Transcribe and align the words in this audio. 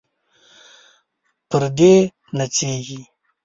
پردې 1.49 1.93
نڅیږي 2.37 3.01